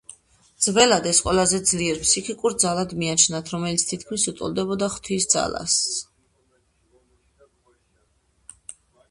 [0.67, 5.77] ძველად, ეს ყველაზე ძლიერ ფსიქიკურ ძალად მიაჩნდათ, რომელიც თითქმის უტოლდებოდა ღვთის ძალას.